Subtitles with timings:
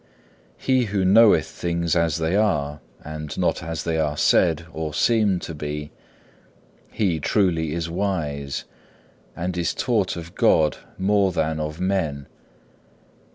[0.57, 0.57] 7.
[0.79, 5.37] He who knoweth things as they are and not as they are said or seem
[5.37, 5.91] to be,
[6.91, 8.63] he truly is wise,
[9.35, 12.25] and is taught of God more than of men.